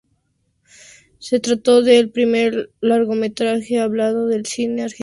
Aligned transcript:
Se 1.19 1.39
trató 1.39 1.83
del 1.83 2.09
primer 2.09 2.71
largometraje 2.81 3.79
hablado 3.79 4.25
del 4.25 4.47
cine 4.47 4.81
argentino. 4.81 4.99